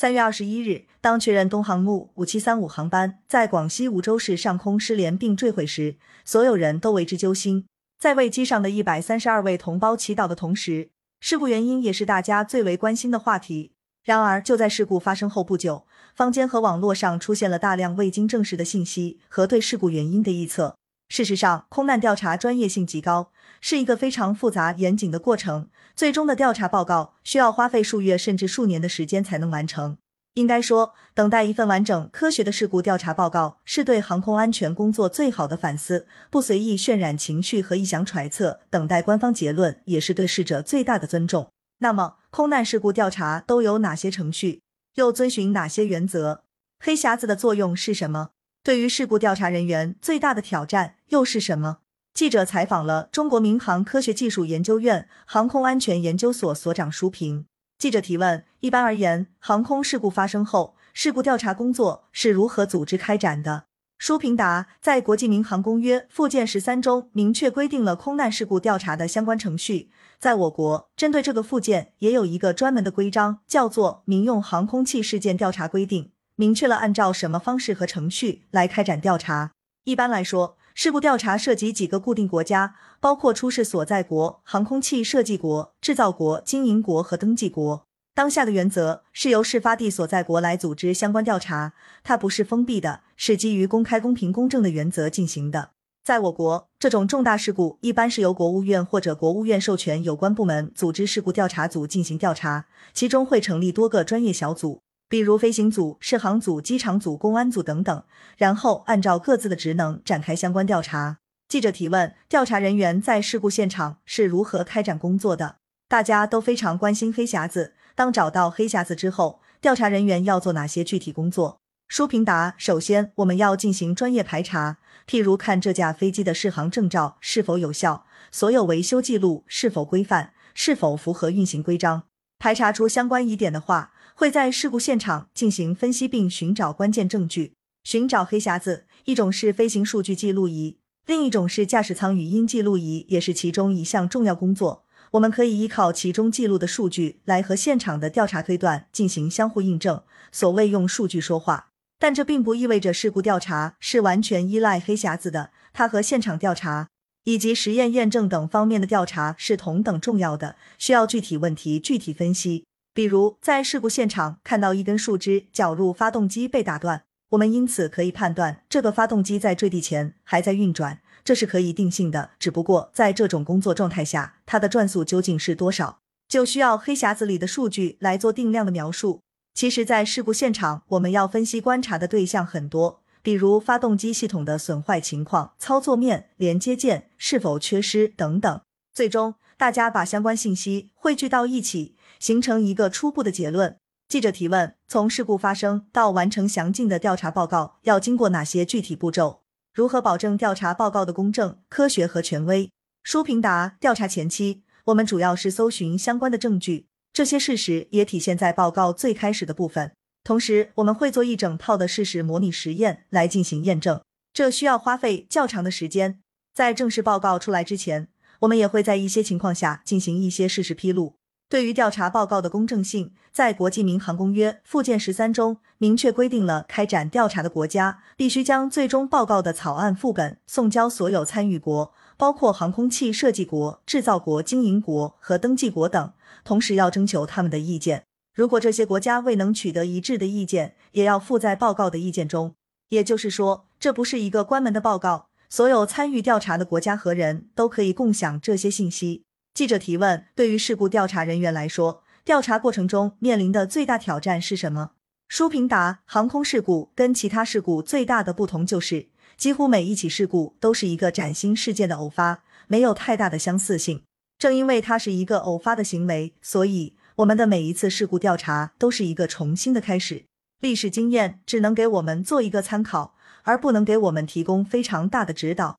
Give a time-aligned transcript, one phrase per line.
[0.00, 7.66] 三月二十一日，当确认东航木五七三五航班在广西梧州市上空失联并坠毁时，所有人都为之揪心。
[7.98, 13.72] 在为机上的一百三十二位同胞祈祷的同时，事故原因也是大家最为关心的话题。
[14.04, 15.84] 然而，就在事故发生后不久，
[16.14, 20.76] 坊间和网络上出现了大量未经证实的信息和对事故原因的臆测。
[21.08, 25.68] 事实上，空难调查专业性极高，是一个非常复杂严谨的过程。
[25.96, 29.98] 最终的调查报告需要花费数月甚至数年的时间才能完成。
[30.34, 36.06] 应该说，等待一份完整科学的事故调查报告，是对航空安全工作最好的反思。
[36.30, 41.50] 不随意渲染情绪和臆想揣测，等待官方结论，也是对逝者最大的尊重。
[41.78, 44.62] 那么，空难事故调查都有哪些程序？
[44.94, 46.44] 又遵循哪些原则？
[46.78, 48.30] 黑匣子的作用是什么？
[48.68, 51.78] 对于事故调查人员最大的挑战又是什么？
[52.12, 57.46] 记者采访了中国民航科学技术研究院航空安全研究所所长舒平。
[57.78, 63.64] 记者提问：一般而言，航空事故发生后，事故调查工作是如何组织开展的？
[63.96, 69.90] 舒平答：在国际民航公约附件十三中明确规定了空难事故调查的相关程序。
[70.18, 76.04] 在我国，针对这个附件也有一个专门的规章，叫做《民用航空器事件调查规定》，
[76.40, 79.50] 明确了按照什么方式和程序来开展调查。
[79.82, 87.84] 一般来说，事故调查涉及几个固定国家，包括出事所在国、航空器设计国、制造国、经营国和登记国。
[88.14, 91.72] 当下的原则是由事发地所在国来组织相关调查，
[92.04, 95.70] 它不是封闭的，是基于公开、公平、公正的原则进行的。
[96.04, 104.80] 在我国，这种重大事故一般是由国务院或者国务院授权有关部门组织事故调查组进行调查，其中会成立多个专业小组。
[105.08, 108.04] 比如飞行组、适航组、机场组、公安组等等，
[108.36, 111.18] 然后按照各自的职能展开相关调查。
[111.48, 115.56] 记者提问：调查人员在事故现场是如何开展工作的？
[115.88, 117.72] 大家都非常关心黑匣子。
[117.94, 121.58] 当找到黑匣子之后，调查人员要做哪些具体工作？
[121.88, 124.76] 舒平答：首先，我们要进行专业排查，
[125.08, 132.02] 譬如看这架飞机的适航证照是否有效，所有维修记录是否规范，是否符合运行规章。
[132.38, 133.92] 排查出相关疑点的话。
[134.18, 137.52] 会在事故现场进行分析并寻找关键证据，
[137.84, 138.84] 寻找黑匣子。
[139.04, 144.84] 一种是飞行数据记录仪，另一种是驾驶舱语音记录仪，也是其中一项重要工作。
[145.12, 150.02] 我们可以依靠其中记录的数据来和现场的调查推断进行相互印证，
[150.32, 151.68] 所谓用数据说话。
[152.00, 156.88] 但这并不意味着事故调查是完全依赖黑匣子的，它和现场调查
[157.22, 162.64] 以及实验验证等方面的调查是同等重要的，需要具体问题具体分析。
[162.98, 172.30] 比如，在事故现场看到一根树枝绞入发动机被打断，我们因此可以判断这个发动机在坠地前还在运转，这是可以定性的。
[172.40, 179.20] 只不过在这种工作状态下，它的转速究竟是多少，就需要黑匣子里的数据来做定量的描述。
[179.54, 188.60] 其实，在事故现场，我们要分析观察的对象很多，比如发动机系统的损坏情况、操作面、连接件是否缺失等等。
[188.92, 191.96] 最终，大家把相关信息汇聚到一起。
[192.18, 193.76] 形成一个初步的结论。
[194.08, 199.42] 记者提问：从事故发生到完成详尽的调查报告，要经过哪些具体步骤？
[199.72, 202.72] 如何保证调查报告的公正、科学和权威？
[203.04, 209.92] 舒平答：调查前期，我们主要是搜寻相关的证据，这些事实也体现在报告最开始的部分。
[210.24, 214.02] 同时，我们会做一整套的事实模拟实验来进行验证，
[214.32, 216.20] 这需要花费较长的时间。
[216.52, 218.08] 在正式报告出来之前，
[218.40, 221.14] 我们也会在一些情况下进行一些事实披露。
[221.48, 236.12] 对于调查报告的公正性，在国际民航公约附件十三中明确规定了，开展调查的国家必须将最终报告的草案副本送交所有参与国，包括航空器设计国、制造国、经营国和登记国等，
[236.44, 238.04] 同时要征求他们的意见。
[238.34, 242.54] 如果这些国家未能取得一致的意见，也要附在报告的意见中。
[242.90, 249.24] 也就是说，这不是一个关门的报告，所有参与调查的国家和人都可以共享这些信息。
[249.54, 254.92] 记者提问：对于事故调查人员来说，调查过程中面临的最大挑战是什么？
[255.26, 264.02] 舒平答：航空事故跟其他事故最大的不同就是，几乎每一起事故都是一个崭新事件的偶发，没有太大的相似性。
[264.38, 270.24] 正因为它是一个偶发的行为，所以我们的每一次事故调查都是一个重新的开始。
[270.60, 273.14] 历史经验只能给我们做一个参考，
[273.48, 275.78] 而不能给我们提供非常大的指导。